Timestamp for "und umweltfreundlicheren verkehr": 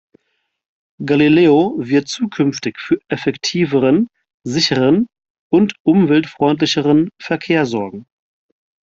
5.51-7.67